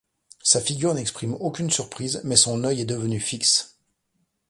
[0.41, 3.77] Sa figure n’exprime aucune surprise, mais son œil est devenu fixe.